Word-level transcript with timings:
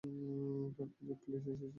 তোর 0.03 0.87
খোঁজে 0.93 1.13
পুলিশ 1.21 1.41
এসেছিলো? 1.43 1.69